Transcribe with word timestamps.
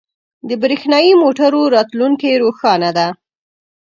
•د 0.49 0.51
برېښنايی 0.61 1.11
موټرو 1.23 1.61
راتلونکې 1.75 2.31
روښانه 2.43 2.89
ده. 2.97 3.07